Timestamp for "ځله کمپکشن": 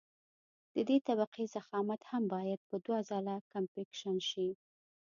3.09-4.15